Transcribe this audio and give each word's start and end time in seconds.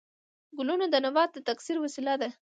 ګلونه 0.57 0.85
د 0.89 0.95
نبات 1.05 1.29
د 1.33 1.37
تکثیر 1.49 1.77
وسیله 1.79 2.13
ده 2.21 2.29